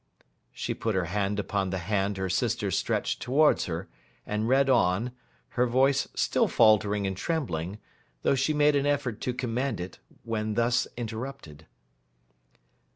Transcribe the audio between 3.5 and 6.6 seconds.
her, and read on; her voice still